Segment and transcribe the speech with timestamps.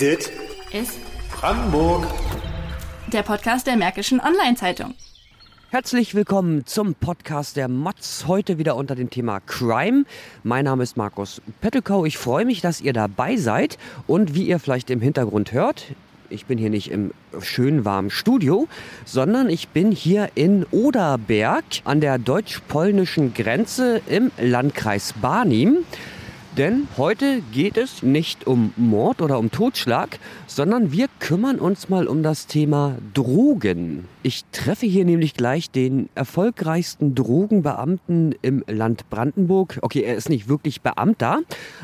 [0.00, 0.30] Dit
[0.72, 0.98] ist
[1.30, 2.06] Brandenburg.
[3.12, 4.94] der Podcast der Märkischen Online-Zeitung.
[5.68, 8.26] Herzlich willkommen zum Podcast der Mods.
[8.26, 10.04] Heute wieder unter dem Thema Crime.
[10.42, 12.06] Mein Name ist Markus Pettelkau.
[12.06, 13.76] Ich freue mich, dass ihr dabei seid.
[14.06, 15.84] Und wie ihr vielleicht im Hintergrund hört,
[16.30, 17.12] ich bin hier nicht im
[17.42, 18.68] schön warmen Studio,
[19.04, 25.84] sondern ich bin hier in Oderberg an der deutsch-polnischen Grenze im Landkreis Barnim.
[26.56, 30.18] Denn heute geht es nicht um Mord oder um Totschlag,
[30.48, 34.08] sondern wir kümmern uns mal um das Thema Drogen.
[34.24, 39.78] Ich treffe hier nämlich gleich den erfolgreichsten Drogenbeamten im Land Brandenburg.
[39.82, 41.38] Okay, er ist nicht wirklich Beamter,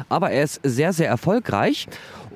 [0.08, 1.86] aber er ist sehr, sehr erfolgreich.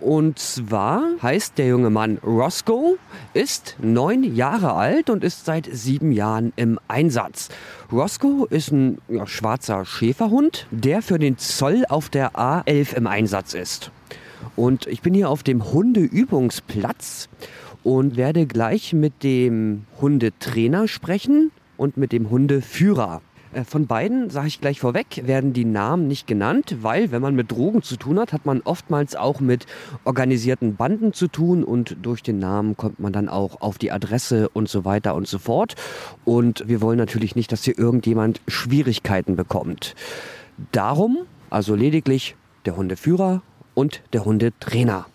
[0.01, 2.97] Und zwar heißt der junge Mann Roscoe,
[3.35, 7.51] ist neun Jahre alt und ist seit sieben Jahren im Einsatz.
[7.93, 13.53] Roscoe ist ein ja, schwarzer Schäferhund, der für den Zoll auf der A11 im Einsatz
[13.53, 13.91] ist.
[14.57, 17.29] Und ich bin hier auf dem Hundeübungsplatz
[17.83, 23.21] und werde gleich mit dem Hundetrainer sprechen und mit dem Hundeführer.
[23.53, 27.35] Äh, Von beiden, sage ich gleich vorweg, werden die Namen nicht genannt, weil wenn man
[27.35, 29.67] mit Drogen zu tun hat, hat man oftmals auch mit
[30.05, 34.49] organisierten Banden zu tun und durch den Namen kommt man dann auch auf die Adresse
[34.49, 35.75] und so weiter und so fort.
[36.25, 39.95] Und wir wollen natürlich nicht, dass hier irgendjemand Schwierigkeiten bekommt.
[40.73, 41.19] Darum
[41.51, 43.43] also lediglich der Hundeführer
[43.75, 45.07] und der Hundetrainer.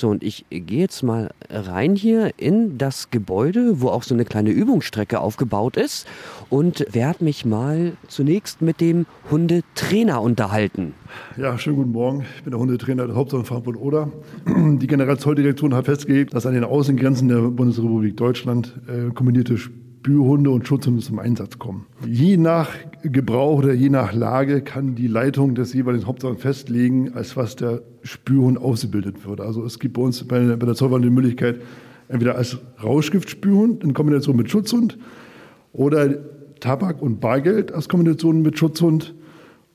[0.00, 4.24] So, und ich gehe jetzt mal rein hier in das Gebäude, wo auch so eine
[4.24, 6.08] kleine Übungsstrecke aufgebaut ist
[6.48, 10.94] und werde mich mal zunächst mit dem Hundetrainer unterhalten.
[11.36, 12.24] Ja, schönen guten Morgen.
[12.34, 14.10] Ich bin der Hundetrainer der Hauptsache Frankfurt-Oder.
[14.46, 19.58] Die Generalzolldirektion hat festgelegt, dass an den Außengrenzen der Bundesrepublik Deutschland äh, kombinierte
[20.00, 21.84] Spürhunde und Schutzhunde zum Einsatz kommen.
[22.08, 22.70] Je nach
[23.02, 27.82] Gebrauch oder je nach Lage kann die Leitung des jeweiligen Hauptsachen festlegen, als was der
[28.02, 29.42] Spürhund ausgebildet wird.
[29.42, 31.60] Also es gibt bei uns bei, bei der Zollwahl die Möglichkeit,
[32.08, 34.96] entweder als Rauschgiftspürhund in Kombination mit Schutzhund
[35.74, 36.14] oder
[36.60, 39.14] Tabak und Bargeld als Kombination mit Schutzhund.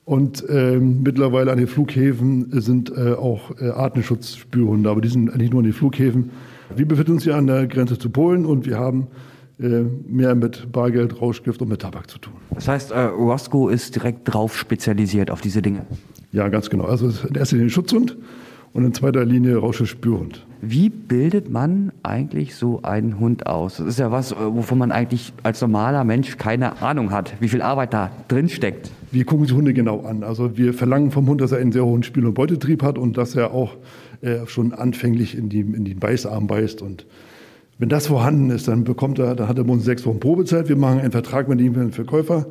[0.05, 5.51] Und ähm, mittlerweile an den Flughäfen sind äh, auch äh, Artenschutzspürhunde, aber die sind eigentlich
[5.51, 6.31] nur an den Flughäfen.
[6.75, 9.07] Wir befinden uns hier an der Grenze zu Polen und wir haben
[9.57, 12.33] mehr mit Bargeld, Rauschgift und mit Tabak zu tun.
[12.53, 15.85] Das heißt, äh, Roscoe ist direkt drauf spezialisiert auf diese Dinge.
[16.31, 16.85] Ja, ganz genau.
[16.85, 18.17] Also in erster Linie Schutzhund
[18.73, 20.45] und in zweiter Linie Rauschgiftspürhund.
[20.61, 23.77] Wie bildet man eigentlich so einen Hund aus?
[23.77, 27.47] Das ist ja was, äh, wovon man eigentlich als normaler Mensch keine Ahnung hat, wie
[27.47, 28.91] viel Arbeit da drin steckt.
[29.11, 30.23] Wir gucken die Hunde genau an.
[30.23, 33.15] Also wir verlangen vom Hund, dass er einen sehr hohen Spiel- und Beutetrieb hat und
[33.15, 33.77] dass er auch
[34.21, 36.81] äh, schon anfänglich in, die, in den Beißarm beißt.
[36.81, 37.05] Und
[37.77, 40.69] wenn das vorhanden ist, dann bekommt er, dann hat er bei uns sechs Wochen Probezeit.
[40.69, 42.47] Wir machen einen Vertrag mit ihm für den Verkäufer.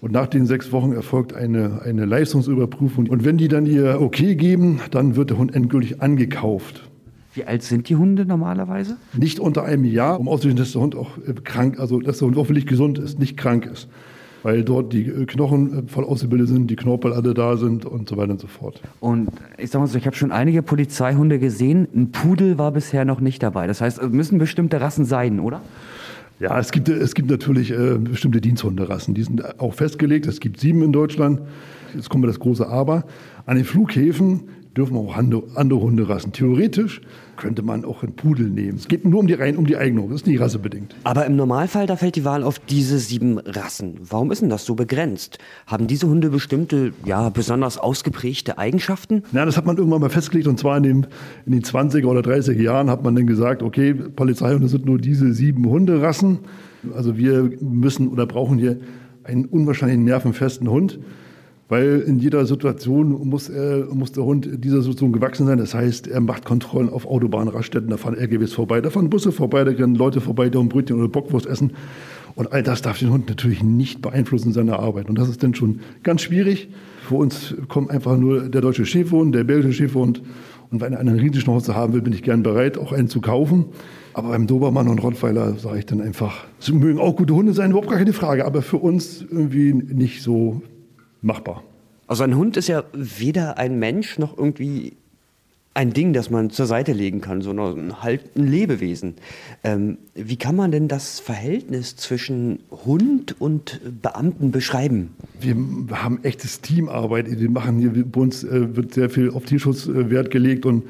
[0.00, 3.08] Und nach den sechs Wochen erfolgt eine, eine Leistungsüberprüfung.
[3.08, 6.88] Und wenn die dann ihr Okay geben, dann wird der Hund endgültig angekauft.
[7.34, 8.96] Wie alt sind die Hunde normalerweise?
[9.16, 12.28] Nicht unter einem Jahr, um auszuschließen, dass der Hund auch äh, krank, also dass der
[12.28, 13.88] Hund hoffentlich gesund ist, nicht krank ist.
[14.42, 18.08] Weil dort die äh, Knochen äh, voll ausgebildet sind, die Knorpel alle da sind und
[18.08, 18.80] so weiter und so fort.
[19.00, 19.28] Und
[19.58, 21.86] ich sag mal so, ich habe schon einige Polizeihunde gesehen.
[21.94, 23.66] Ein Pudel war bisher noch nicht dabei.
[23.66, 25.60] Das heißt, es müssen bestimmte Rassen sein, oder?
[26.40, 29.12] Ja, es gibt, es gibt natürlich äh, bestimmte Diensthunderassen.
[29.12, 30.26] Die sind auch festgelegt.
[30.26, 31.42] Es gibt sieben in Deutschland.
[31.94, 33.04] Jetzt kommt das große Aber.
[33.44, 34.44] An den Flughäfen
[34.80, 36.32] dürfen auch andere, Hunderassen.
[36.32, 37.02] Theoretisch
[37.36, 38.78] könnte man auch einen Pudel nehmen.
[38.78, 40.08] Es geht nur um die, rein, um die Eignung.
[40.08, 40.94] Das ist nicht rassebedingt.
[41.04, 43.96] Aber im Normalfall, da fällt die Wahl auf diese sieben Rassen.
[44.00, 45.38] Warum ist denn das so begrenzt?
[45.66, 49.22] Haben diese Hunde bestimmte, ja, besonders ausgeprägte Eigenschaften?
[49.32, 51.06] Ja, das hat man irgendwann mal festgelegt und zwar in den,
[51.44, 55.34] in den 20er oder 30er Jahren hat man dann gesagt, okay, Polizeihunde sind nur diese
[55.34, 56.38] sieben Hunderassen.
[56.94, 58.80] Also wir müssen oder brauchen hier
[59.24, 60.98] einen unwahrscheinlich nervenfesten Hund,
[61.70, 65.56] weil in jeder Situation muss, er, muss der Hund dieser Situation gewachsen sein.
[65.56, 69.62] Das heißt, er macht Kontrollen auf Autobahnraststätten, da fahren LKWs vorbei, da fahren Busse vorbei,
[69.62, 71.72] da rennen Leute vorbei, die ein Brötchen oder Bockwurst essen.
[72.34, 75.08] Und all das darf den Hund natürlich nicht beeinflussen in seiner Arbeit.
[75.08, 76.68] Und das ist dann schon ganz schwierig.
[77.08, 80.22] Für uns kommt einfach nur der deutsche Schäferhund, der belgische Schäferhund.
[80.72, 83.66] Und wenn einer einen Riesenschnauze haben will, bin ich gern bereit, auch einen zu kaufen.
[84.12, 87.70] Aber beim Dobermann und Rottweiler sage ich dann einfach, es mögen auch gute Hunde sein,
[87.70, 90.62] überhaupt gar keine Frage, aber für uns irgendwie nicht so
[91.22, 91.62] machbar.
[92.10, 94.94] Also ein Hund ist ja weder ein Mensch noch irgendwie
[95.74, 99.14] ein Ding, das man zur Seite legen kann, sondern halt ein Lebewesen.
[99.62, 105.10] Ähm, wie kann man denn das Verhältnis zwischen Hund und Beamten beschreiben?
[105.38, 105.54] Wir
[106.02, 107.30] haben echtes Teamarbeit.
[107.30, 110.82] Wir machen hier, bei uns äh, wird sehr viel auf Tierschutz äh, Wert gelegt und,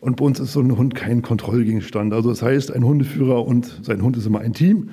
[0.00, 2.12] und bei uns ist so ein Hund kein Kontrollgegenstand.
[2.12, 4.90] Also das heißt, ein Hundeführer und sein Hund ist immer ein Team.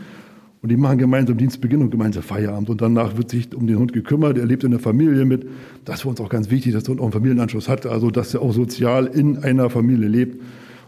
[0.65, 2.71] Und die machen gemeinsam Dienstbeginn und gemeinsam Feierabend.
[2.71, 4.35] Und danach wird sich um den Hund gekümmert.
[4.39, 5.45] Er lebt in der Familie mit.
[5.85, 7.85] Das ist für uns auch ganz wichtig, dass der Hund auch einen Familienanschluss hat.
[7.85, 10.41] Also, dass er auch sozial in einer Familie lebt.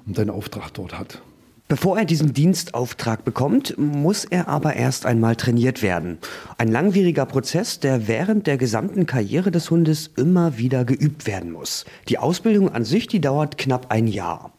[0.07, 1.21] und seinen Auftrag dort hat.
[1.67, 6.17] Bevor er diesen Dienstauftrag bekommt, muss er aber erst einmal trainiert werden.
[6.57, 11.85] Ein langwieriger Prozess, der während der gesamten Karriere des Hundes immer wieder geübt werden muss.
[12.09, 14.53] Die Ausbildung an sich, die dauert knapp ein Jahr.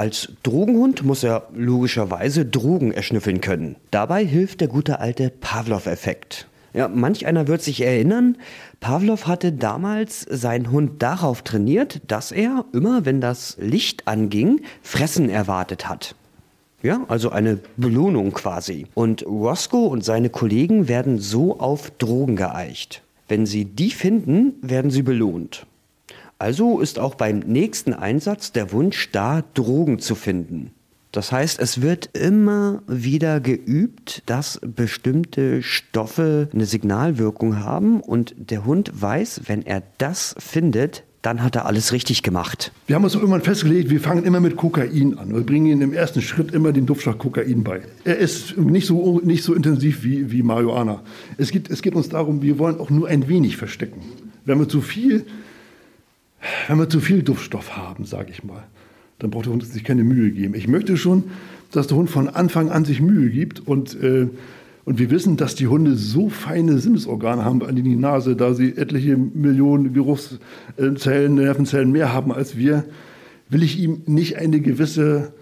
[0.00, 3.76] Als Drogenhund muss er logischerweise Drogen erschnüffeln können.
[3.90, 6.48] Dabei hilft der gute alte Pavlov-Effekt.
[6.72, 8.38] Ja, manch einer wird sich erinnern,
[8.80, 15.28] Pavlov hatte damals seinen Hund darauf trainiert, dass er, immer wenn das Licht anging, Fressen
[15.28, 16.14] erwartet hat.
[16.82, 18.86] Ja, also eine Belohnung quasi.
[18.94, 23.02] Und Roscoe und seine Kollegen werden so auf Drogen geeicht.
[23.28, 25.66] Wenn sie die finden, werden sie belohnt.
[26.40, 30.70] Also ist auch beim nächsten Einsatz der Wunsch da, Drogen zu finden.
[31.12, 38.64] Das heißt, es wird immer wieder geübt, dass bestimmte Stoffe eine Signalwirkung haben und der
[38.64, 42.72] Hund weiß, wenn er das findet, dann hat er alles richtig gemacht.
[42.86, 45.34] Wir haben uns irgendwann festgelegt, wir fangen immer mit Kokain an.
[45.34, 47.82] Wir bringen ihm im ersten Schritt immer den Duftstoff Kokain bei.
[48.04, 51.02] Er ist nicht so, nicht so intensiv wie, wie Marihuana.
[51.36, 54.00] Es geht, es geht uns darum, wir wollen auch nur ein wenig verstecken.
[54.46, 55.26] Wenn wir zu viel,
[56.68, 58.64] wenn wir zu viel Duftstoff haben, sage ich mal,
[59.18, 60.54] dann braucht der Hund sich keine Mühe geben.
[60.54, 61.24] Ich möchte schon,
[61.70, 64.28] dass der Hund von Anfang an sich Mühe gibt und äh,
[64.86, 68.76] und wir wissen, dass die Hunde so feine Sinnesorgane haben an die Nase, da sie
[68.76, 72.84] etliche Millionen Geruchszellen, Nervenzellen mehr haben als wir,
[73.48, 75.32] will ich ihm nicht eine gewisse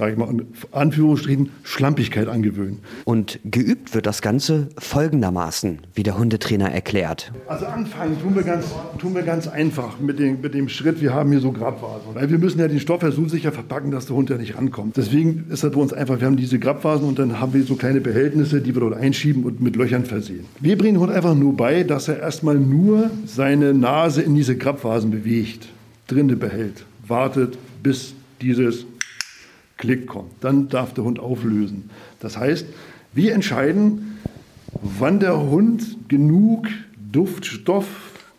[0.00, 2.78] sage ich mal, in Anführungsstrichen Schlampigkeit angewöhnen.
[3.04, 7.30] Und geübt wird das Ganze folgendermaßen, wie der Hundetrainer erklärt.
[7.46, 8.64] Also anfangen tun wir ganz,
[8.98, 12.14] tun wir ganz einfach mit dem, mit dem Schritt, wir haben hier so Grabvasen.
[12.14, 14.96] Wir müssen ja den Stoff ja so sicher verpacken, dass der Hund ja nicht rankommt.
[14.96, 17.74] Deswegen ist das bei uns einfach, wir haben diese Grabvasen und dann haben wir so
[17.74, 20.46] kleine Behältnisse, die wir dort einschieben und mit Löchern versehen.
[20.60, 24.56] Wir bringen den Hund einfach nur bei, dass er erstmal nur seine Nase in diese
[24.56, 25.68] Grabvasen bewegt,
[26.06, 28.86] drinne behält, wartet, bis dieses
[29.80, 30.30] Klick kommt.
[30.40, 31.90] Dann darf der Hund auflösen.
[32.20, 32.66] Das heißt,
[33.14, 34.18] wir entscheiden,
[34.82, 36.68] wann der Hund genug
[37.10, 37.86] Duftstoff,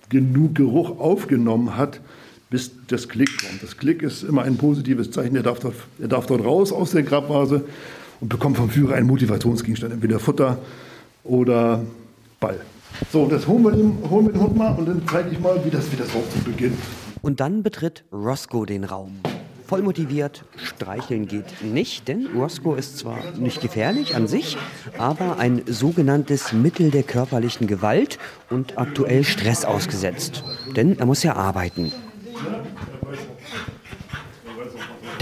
[0.10, 2.00] genug Geruch aufgenommen hat,
[2.52, 3.64] bis das Klick kommt.
[3.64, 5.36] Das Klick ist immer ein positives Zeichen.
[5.36, 7.66] Er darf dort, er darf dort raus aus der Grabvase
[8.20, 10.60] und bekommt vom Führer einen Motivationsgegenstand, entweder Futter
[11.24, 11.84] oder
[12.40, 12.60] Ball.
[13.12, 15.60] So, das holen wir, den, holen wir den Hund mal und dann zeige ich mal,
[15.66, 16.10] wie das, wie das
[16.46, 16.78] beginnt.
[17.22, 19.20] Und dann betritt Roscoe den Raum.
[19.72, 24.58] Voll motiviert, streicheln geht nicht, denn Roscoe ist zwar nicht gefährlich an sich,
[24.98, 28.20] aber ein sogenanntes Mittel der körperlichen Gewalt
[28.50, 30.44] und aktuell Stress ausgesetzt.
[30.76, 31.94] Denn er muss ja arbeiten.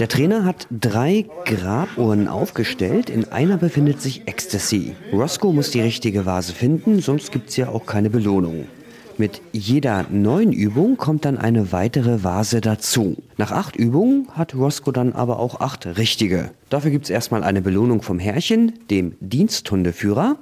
[0.00, 3.08] Der Trainer hat drei Grabuhren aufgestellt.
[3.08, 4.96] In einer befindet sich Ecstasy.
[5.12, 8.66] Roscoe muss die richtige Vase finden, sonst gibt es ja auch keine Belohnung.
[9.20, 13.18] Mit jeder neuen Übung kommt dann eine weitere Vase dazu.
[13.36, 16.52] Nach acht Übungen hat Roscoe dann aber auch acht richtige.
[16.70, 20.38] Dafür gibt es erstmal eine Belohnung vom Herrchen, dem Diensthundeführer.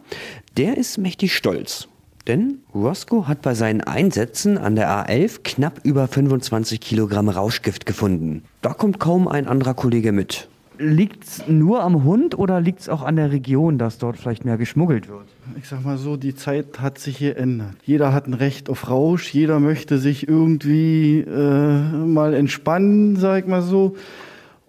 [0.57, 1.89] Der ist mächtig stolz.
[2.29, 8.45] Denn Roscoe hat bei seinen Einsätzen an der A11 knapp über 25 Kilogramm Rauschgift gefunden.
[8.63, 10.49] Da kommt kaum ein anderer Kollege mit.
[10.79, 14.45] Liegt es nur am Hund oder liegt es auch an der Region, dass dort vielleicht
[14.45, 15.27] mehr geschmuggelt wird?
[15.61, 17.75] Ich sag mal so, die Zeit hat sich geändert.
[17.85, 23.49] Jeder hat ein Recht auf Rausch, jeder möchte sich irgendwie äh, mal entspannen, sag ich
[23.49, 23.97] mal so.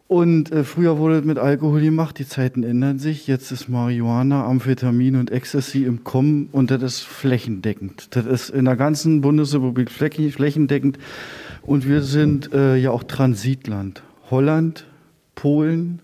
[0.08, 3.27] Und äh, früher wurde es mit Alkohol gemacht, die Zeiten ändern sich.
[3.27, 8.15] Jetzt ist Marihuana, Amphetamin und Ecstasy im Kommen und das ist flächendeckend.
[8.15, 10.98] Das ist in der ganzen Bundesrepublik flächendeckend.
[11.62, 14.01] Und wir sind äh, ja auch Transitland.
[14.31, 14.88] Holland,
[15.36, 16.00] Polen,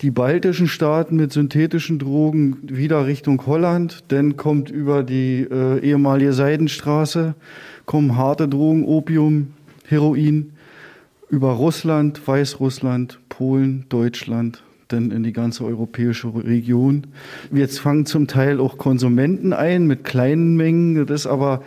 [0.00, 6.32] die baltischen Staaten mit synthetischen Drogen wieder Richtung Holland, dann kommt über die äh, ehemalige
[6.32, 7.34] Seidenstraße,
[7.84, 9.48] kommen harte Drogen, Opium,
[9.86, 10.52] Heroin,
[11.30, 17.08] über Russland, Weißrussland, Polen, Deutschland, dann in die ganze europäische Region.
[17.52, 21.62] Jetzt fangen zum Teil auch Konsumenten ein mit kleinen Mengen, das aber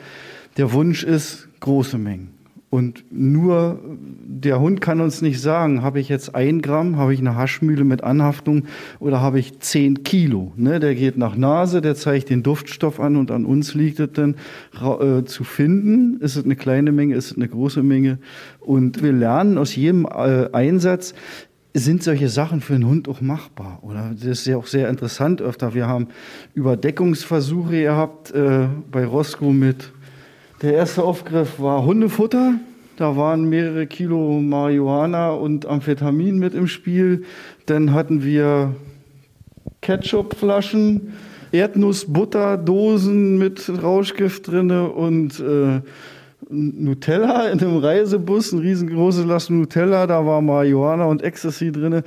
[0.57, 2.40] der Wunsch ist große Mengen.
[2.71, 7.19] Und nur der Hund kann uns nicht sagen, habe ich jetzt ein Gramm, habe ich
[7.19, 8.63] eine Haschmühle mit Anhaftung
[8.99, 10.53] oder habe ich zehn Kilo.
[10.55, 10.79] Ne?
[10.79, 14.35] Der geht nach Nase, der zeigt den Duftstoff an und an uns liegt es dann
[14.73, 18.19] äh, zu finden, ist es eine kleine Menge, ist es eine große Menge.
[18.61, 21.13] Und wir lernen aus jedem äh, Einsatz,
[21.73, 23.79] sind solche Sachen für einen Hund auch machbar?
[23.81, 25.73] Oder das ist ja auch sehr interessant öfter.
[25.73, 26.07] Wir haben
[26.53, 29.91] Überdeckungsversuche gehabt äh, bei Roscoe mit
[30.61, 32.53] der erste Aufgriff war Hundefutter.
[32.97, 37.23] Da waren mehrere Kilo Marihuana und Amphetamin mit im Spiel.
[37.65, 38.75] Dann hatten wir
[39.81, 41.13] Ketchupflaschen,
[41.51, 45.81] Erdnussbutterdosen mit Rauschgift drinne und äh,
[46.49, 52.03] Nutella in einem Reisebus, ein riesengroßes Last Nutella, da war Marihuana und Ecstasy drin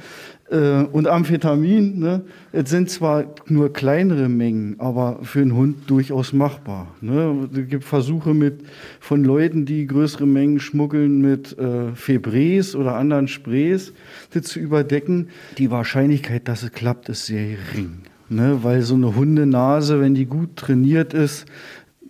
[0.51, 1.99] äh, und Amphetamin.
[1.99, 2.23] Ne?
[2.53, 6.89] Es sind zwar nur kleinere Mengen, aber für einen Hund durchaus machbar.
[7.01, 7.49] Ne?
[7.53, 8.61] Es gibt Versuche mit,
[9.01, 13.93] von Leuten, die größere Mengen schmuggeln mit äh, Febres oder anderen Sprays,
[14.35, 15.29] die zu überdecken.
[15.59, 18.03] Die Wahrscheinlichkeit, dass es klappt, ist sehr gering.
[18.29, 18.61] Ne?
[18.63, 21.47] Weil so eine Hundenase, wenn die gut trainiert ist,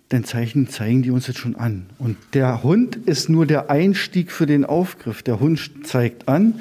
[0.09, 1.87] dann zeichnen, zeigen die uns jetzt schon an.
[1.97, 5.23] Und der Hund ist nur der Einstieg für den Aufgriff.
[5.23, 6.55] Der Hund zeigt an,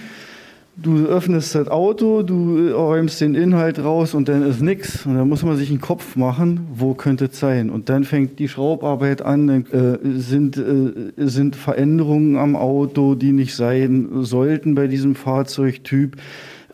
[0.76, 5.06] du öffnest das Auto, du räumst den Inhalt raus und dann ist nichts.
[5.06, 7.70] Und dann muss man sich einen Kopf machen, wo könnte es sein.
[7.70, 13.32] Und dann fängt die Schraubarbeit an, dann äh, sind, äh, sind Veränderungen am Auto, die
[13.32, 16.16] nicht sein sollten bei diesem Fahrzeugtyp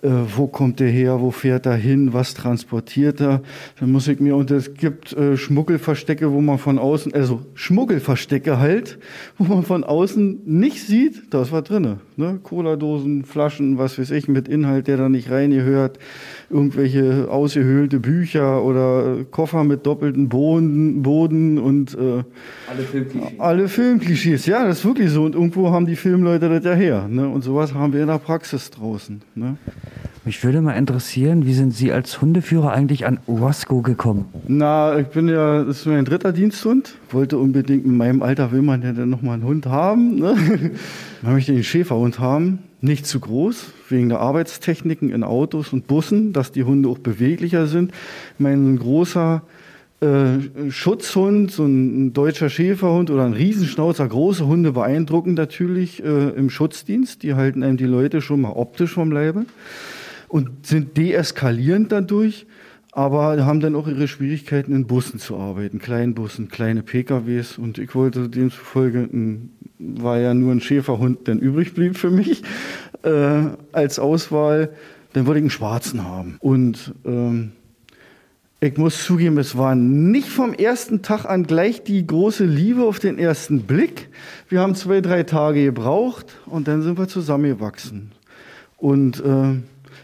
[0.02, 3.42] äh, wo kommt der her, wo fährt er hin, was transportiert er.
[3.78, 8.58] Dann muss ich mir, und es gibt äh, Schmuggelverstecke, wo man von außen, also Schmuggelverstecke
[8.58, 8.98] halt,
[9.38, 11.98] wo man von außen nicht sieht, da ist was drin.
[12.20, 12.38] Ne?
[12.42, 15.98] Cola-Dosen, Flaschen, was weiß ich, mit Inhalt, der da nicht reingehört
[16.50, 22.22] irgendwelche ausgehöhlte Bücher oder Koffer mit doppelten Boden, Boden und äh,
[22.68, 23.40] alle Filmklischees.
[23.40, 25.24] Alle Filmklischees, ja, das ist wirklich so.
[25.24, 27.08] Und irgendwo haben die Filmleute das ja her.
[27.08, 27.28] Ne?
[27.28, 29.22] Und sowas haben wir in der Praxis draußen.
[29.34, 29.56] Ne?
[30.22, 34.26] Mich würde mal interessieren, wie sind Sie als Hundeführer eigentlich an Roscoe gekommen?
[34.46, 36.96] Na, ich bin ja, das ist mein dritter Diensthund.
[37.10, 40.16] Wollte unbedingt, in meinem Alter will man ja dann nochmal einen Hund haben.
[40.16, 40.34] Ne?
[41.22, 42.58] Man möchte einen Schäferhund haben.
[42.82, 47.66] Nicht zu groß, wegen der Arbeitstechniken in Autos und Bussen, dass die Hunde auch beweglicher
[47.66, 47.92] sind.
[48.38, 49.42] Mein großer
[50.00, 56.50] äh, Schutzhund, so ein deutscher Schäferhund oder ein Riesenschnauzer, große Hunde beeindrucken natürlich äh, im
[56.50, 57.22] Schutzdienst.
[57.22, 59.46] Die halten einem die Leute schon mal optisch vom Leibe
[60.30, 62.46] und sind deeskalierend dadurch,
[62.92, 67.58] aber haben dann auch ihre Schwierigkeiten in Bussen zu arbeiten, kleinen Bussen, kleine PKWs.
[67.58, 69.08] Und ich wollte demzufolge,
[69.78, 72.42] war ja nur ein Schäferhund, der übrig blieb für mich
[73.02, 74.70] äh, als Auswahl,
[75.12, 76.36] dann wollte ich einen schwarzen haben.
[76.38, 77.52] Und ähm,
[78.60, 83.00] ich muss zugeben, es war nicht vom ersten Tag an gleich die große Liebe auf
[83.00, 84.10] den ersten Blick.
[84.48, 88.12] Wir haben zwei, drei Tage gebraucht und dann sind wir zusammengewachsen.
[88.76, 89.60] Und äh,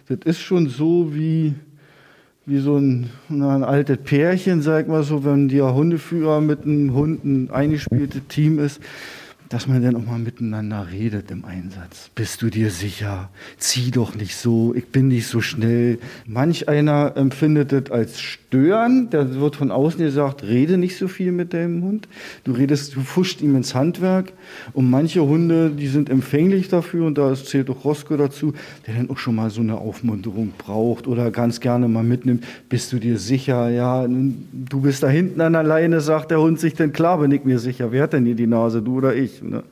[0.09, 1.55] das ist schon so wie,
[2.45, 6.95] wie so ein, na, ein altes Pärchen, sag mal so, wenn der Hundeführer mit einem
[6.95, 8.81] Hund ein eingespieltes Team ist
[9.49, 12.11] dass man dann auch mal miteinander redet im Einsatz.
[12.15, 13.31] Bist du dir sicher?
[13.59, 15.99] Zieh doch nicht so, ich bin nicht so schnell.
[16.27, 21.33] Manch einer empfindet das als Stören, da wird von außen gesagt, rede nicht so viel
[21.33, 22.09] mit deinem Hund.
[22.45, 24.33] Du redest, du fuscht ihm ins Handwerk.
[24.73, 28.55] Und manche Hunde, die sind empfänglich dafür, und da zählt auch Roscoe dazu,
[28.87, 32.45] der dann auch schon mal so eine Aufmunterung braucht oder ganz gerne mal mitnimmt.
[32.69, 33.69] Bist du dir sicher?
[33.69, 37.31] Ja, du bist da hinten an der Leine, sagt der Hund sich, denn klar bin
[37.31, 37.93] ich mir sicher.
[37.93, 39.36] Wer hat denn hier die Nase, du oder ich?
[39.43, 39.63] Ne?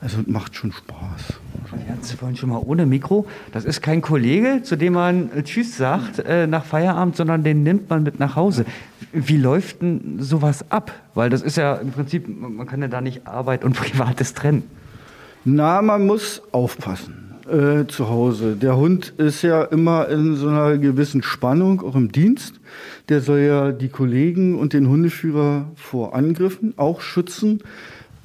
[0.00, 1.40] Also macht schon Spaß.
[2.00, 3.26] Das vorhin schon mal ohne Mikro.
[3.52, 7.62] Das ist kein Kollege, zu dem man äh, Tschüss sagt äh, nach Feierabend, sondern den
[7.62, 8.64] nimmt man mit nach Hause.
[9.12, 10.92] Wie läuft denn sowas ab?
[11.14, 14.64] Weil das ist ja im Prinzip, man kann ja da nicht Arbeit und Privates trennen.
[15.44, 18.56] Na, man muss aufpassen äh, zu Hause.
[18.56, 22.60] Der Hund ist ja immer in so einer gewissen Spannung, auch im Dienst.
[23.08, 27.62] Der soll ja die Kollegen und den Hundeführer vor Angriffen auch schützen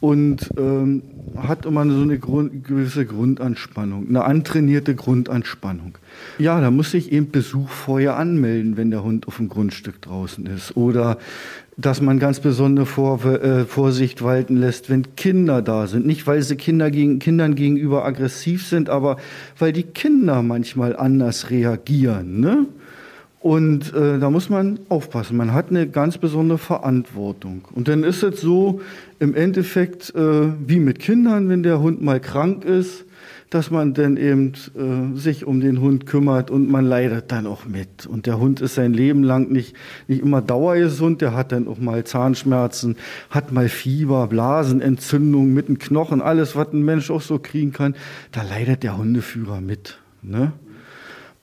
[0.05, 1.01] und ähm,
[1.35, 5.97] hat immer so eine Grund, gewisse Grundanspannung, eine antrainierte Grundanspannung.
[6.37, 10.45] Ja, da muss sich eben Besuch vorher anmelden, wenn der Hund auf dem Grundstück draußen
[10.45, 10.77] ist.
[10.77, 11.17] Oder
[11.75, 16.05] dass man ganz besondere Vor äh, Vorsicht walten lässt, wenn Kinder da sind.
[16.05, 19.17] Nicht, weil sie Kinder gegen, Kindern gegenüber aggressiv sind, aber
[19.57, 22.39] weil die Kinder manchmal anders reagieren.
[22.39, 22.67] Ne?
[23.45, 25.37] Und äh, da muss man aufpassen.
[25.37, 27.61] Man hat eine ganz besondere Verantwortung.
[27.75, 28.81] Und dann ist es so,
[29.19, 33.05] im Endeffekt äh, wie mit Kindern, wenn der Hund mal krank ist,
[33.51, 37.67] dass man dann eben äh, sich um den Hund kümmert und man leidet dann auch
[37.67, 38.07] mit.
[38.07, 39.75] Und der Hund ist sein Leben lang nicht,
[40.07, 42.95] nicht immer dauergesund, der hat dann auch mal Zahnschmerzen,
[43.29, 47.93] hat mal Fieber, Blasenentzündung mit den Knochen, alles, was ein Mensch auch so kriegen kann.
[48.31, 49.99] Da leidet der Hundeführer mit.
[50.23, 50.51] Ne?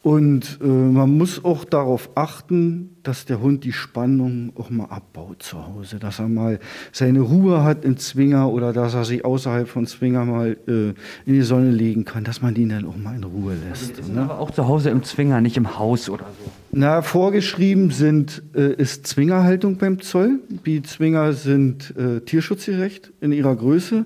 [0.02, 5.44] Und äh, man muss auch darauf achten, dass der Hund die Spannung auch mal abbaut
[5.44, 6.58] zu Hause, dass er mal
[6.90, 10.94] seine Ruhe hat in Zwinger oder dass er sich außerhalb von Zwinger mal äh, in
[11.26, 13.98] die Sonne legen kann, dass man ihn dann auch mal in Ruhe lässt.
[13.98, 14.22] Also ne?
[14.22, 16.50] Aber auch zu Hause im Zwinger, nicht im Haus oder so.
[16.72, 20.40] Na, vorgeschrieben sind, äh, ist Zwingerhaltung beim Zoll.
[20.66, 24.04] Die Zwinger sind äh, tierschutzgerecht in ihrer Größe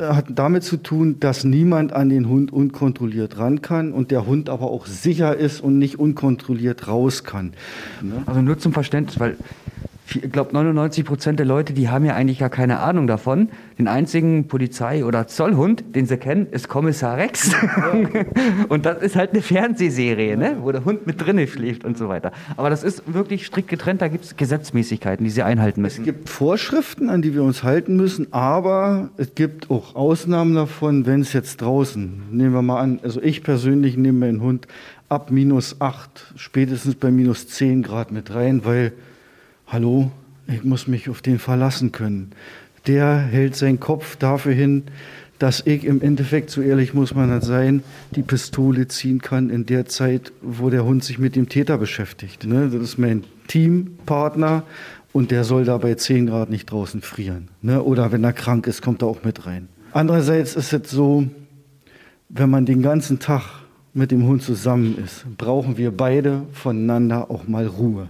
[0.00, 4.48] hat damit zu tun, dass niemand an den Hund unkontrolliert ran kann und der Hund
[4.48, 7.52] aber auch sicher ist und nicht unkontrolliert raus kann.
[8.02, 8.22] Ne?
[8.26, 9.36] Also nur zum Verständnis, weil
[10.16, 13.48] ich glaube 99 Prozent der Leute, die haben ja eigentlich gar keine Ahnung davon.
[13.78, 17.54] Den einzigen Polizei- oder Zollhund, den sie kennen, ist Kommissar Rex.
[18.68, 20.58] und das ist halt eine Fernsehserie, ne?
[20.60, 22.32] wo der Hund mit drinnen schläft und so weiter.
[22.56, 26.00] Aber das ist wirklich strikt getrennt, da gibt es Gesetzmäßigkeiten, die sie einhalten müssen.
[26.00, 31.06] Es gibt Vorschriften, an die wir uns halten müssen, aber es gibt auch Ausnahmen davon,
[31.06, 34.66] wenn es jetzt draußen, nehmen wir mal an, also ich persönlich nehme meinen Hund
[35.08, 38.92] ab minus 8, spätestens bei minus 10 Grad mit rein, weil
[39.70, 40.10] hallo,
[40.48, 42.32] ich muss mich auf den verlassen können.
[42.88, 44.82] Der hält seinen Kopf dafür hin,
[45.38, 49.66] dass ich im Endeffekt, so ehrlich muss man das sein, die Pistole ziehen kann in
[49.66, 52.44] der Zeit, wo der Hund sich mit dem Täter beschäftigt.
[52.44, 52.68] Ne?
[52.68, 54.64] Das ist mein Teampartner
[55.12, 57.48] und der soll da bei 10 Grad nicht draußen frieren.
[57.62, 57.80] Ne?
[57.82, 59.68] Oder wenn er krank ist, kommt er auch mit rein.
[59.92, 61.26] Andererseits ist es so,
[62.28, 63.44] wenn man den ganzen Tag
[63.94, 68.08] mit dem Hund zusammen ist, brauchen wir beide voneinander auch mal Ruhe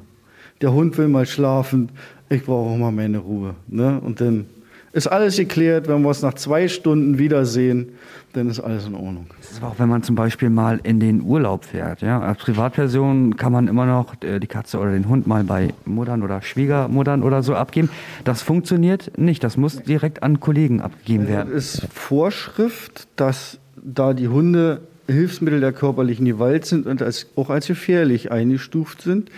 [0.61, 1.91] der Hund will mal schlafen,
[2.29, 3.55] ich brauche auch mal meine Ruhe.
[3.69, 4.01] Ne?
[4.01, 4.47] Und dann
[4.93, 7.91] ist alles geklärt, wenn wir uns nach zwei Stunden wiedersehen,
[8.33, 9.27] dann ist alles in Ordnung.
[9.41, 12.03] Das ist auch, wenn man zum Beispiel mal in den Urlaub fährt.
[12.03, 12.21] Ja?
[12.21, 16.23] Als Privatperson kann man immer noch äh, die Katze oder den Hund mal bei Muttern
[16.23, 17.91] oder Schwiegermuttern oder so abgeben.
[18.25, 19.43] Das funktioniert nicht.
[19.43, 21.53] Das muss direkt an Kollegen abgegeben werden.
[21.55, 27.51] Es ist Vorschrift, dass da die Hunde Hilfsmittel der körperlichen Gewalt sind und als, auch
[27.51, 29.31] als gefährlich eingestuft sind,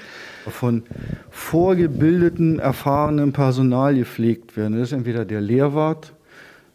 [0.49, 0.83] von
[1.31, 4.79] vorgebildeten, erfahrenen Personal gepflegt werden.
[4.79, 6.13] Das ist entweder der Lehrwart,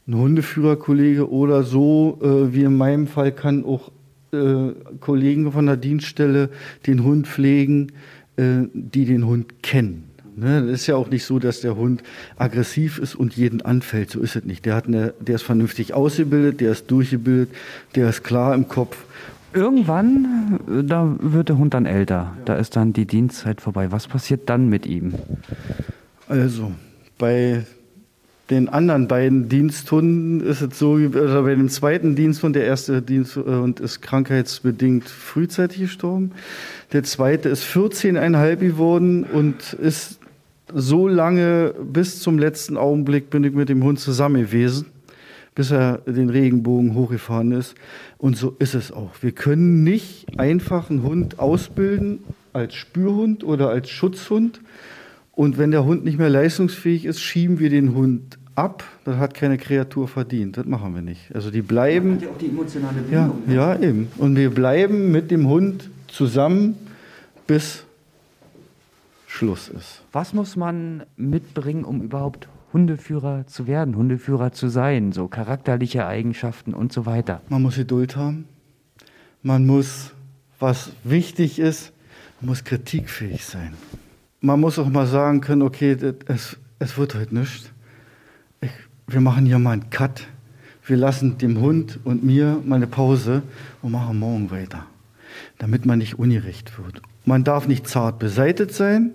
[0.07, 3.91] ein Hundeführerkollege oder so, äh, wie in meinem Fall kann auch
[4.31, 6.49] äh, Kollegen von der Dienststelle
[6.85, 7.91] den Hund pflegen,
[8.37, 10.06] äh, die den Hund kennen.
[10.37, 10.61] Ne?
[10.61, 12.03] Das ist ja auch nicht so, dass der Hund
[12.37, 14.11] aggressiv ist und jeden anfällt.
[14.11, 14.65] So ist es nicht.
[14.65, 17.49] Der, hat eine, der ist vernünftig ausgebildet, der ist durchgebildet,
[17.95, 18.97] der ist klar im Kopf
[19.53, 22.33] irgendwann, äh, da wird der Hund dann älter.
[22.45, 23.91] Da ist dann die Dienstzeit vorbei.
[23.91, 25.13] Was passiert dann mit ihm?
[26.27, 26.71] Also,
[27.17, 27.65] bei
[28.49, 33.81] den anderen beiden Diensthunden ist es so, also bei dem zweiten Diensthund, der erste Diensthund
[33.81, 36.31] ist krankheitsbedingt frühzeitig gestorben.
[36.93, 40.16] Der zweite ist 14,5 geworden und ist
[40.73, 44.87] so lange bis zum letzten Augenblick bin ich mit dem Hund zusammen gewesen
[45.57, 47.73] bis er den Regenbogen hochgefahren ist.
[48.19, 49.09] Und so ist es auch.
[49.21, 52.19] Wir können nicht einfach einen Hund ausbilden
[52.53, 54.61] als Spürhund oder als Schutzhund.
[55.31, 58.83] Und wenn der Hund nicht mehr leistungsfähig ist, schieben wir den Hund ab.
[59.03, 60.57] Das hat keine Kreatur verdient.
[60.57, 61.33] Das machen wir nicht.
[61.33, 62.17] Also die bleiben.
[62.17, 63.41] Hat ja auch die emotionale Bindung.
[63.47, 63.55] Ja, ne?
[63.55, 64.07] ja, eben.
[64.19, 66.75] Und wir bleiben mit dem Hund zusammen,
[67.47, 67.83] bis
[69.37, 70.03] Schluss ist.
[70.11, 76.73] Was muss man mitbringen, um überhaupt Hundeführer zu werden, Hundeführer zu sein, so charakterliche Eigenschaften
[76.73, 77.41] und so weiter.
[77.49, 78.45] Man muss Geduld haben.
[79.41, 80.11] Man muss,
[80.59, 81.93] was wichtig ist,
[82.41, 83.73] man muss kritikfähig sein.
[84.41, 85.95] Man muss auch mal sagen können, okay,
[86.25, 87.71] es, es wird heute nichts.
[88.61, 88.71] Ich,
[89.07, 90.27] wir machen hier mal einen Cut.
[90.85, 93.43] Wir lassen dem Hund und mir mal eine Pause
[93.81, 94.85] und machen morgen weiter,
[95.57, 97.01] damit man nicht ungerecht wird.
[97.25, 99.11] Man darf nicht zart beseitigt sein,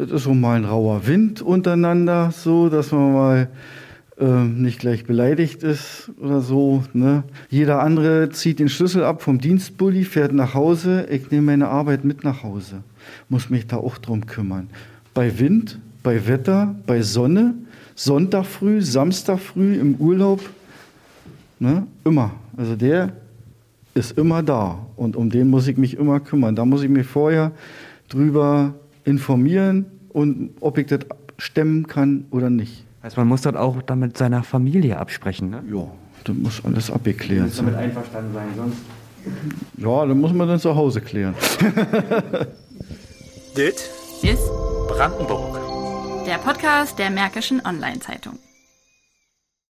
[0.00, 3.48] es ist so mal ein rauer Wind untereinander, so dass man mal
[4.18, 6.84] äh, nicht gleich beleidigt ist oder so.
[6.92, 7.24] Ne?
[7.50, 11.06] Jeder andere zieht den Schlüssel ab vom Dienstbully, fährt nach Hause.
[11.10, 12.82] Ich nehme meine Arbeit mit nach Hause,
[13.28, 14.68] muss mich da auch drum kümmern.
[15.14, 17.54] Bei Wind, bei Wetter, bei Sonne,
[17.96, 20.40] Sonntag früh, Samstag früh im Urlaub,
[21.58, 21.86] ne?
[22.04, 22.32] immer.
[22.56, 23.12] Also der
[23.94, 26.54] ist immer da und um den muss ich mich immer kümmern.
[26.54, 27.50] Da muss ich mich vorher
[28.08, 28.74] drüber
[29.08, 31.00] informieren und ob ich das
[31.38, 32.84] stemmen kann oder nicht.
[33.02, 35.62] Also man muss das auch dann mit seiner Familie absprechen, ne?
[35.72, 35.90] Ja,
[36.24, 37.66] das muss alles abgeklärt sein.
[37.66, 38.78] damit einverstanden sein, sonst...
[39.76, 41.34] Ja, dann muss man dann zu Hause klären.
[43.56, 43.90] Dit
[44.22, 44.50] ist
[44.88, 45.58] Brandenburg.
[46.26, 48.38] Der Podcast der Märkischen Online-Zeitung.